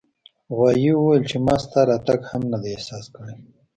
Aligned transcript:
غوایي 0.55 0.91
وویل 0.95 1.23
چې 1.29 1.37
ما 1.45 1.55
ستا 1.63 1.81
راتګ 1.89 2.21
هم 2.29 2.43
نه 2.51 2.57
دی 2.61 2.69
احساس 2.75 3.05
کړی. 3.15 3.35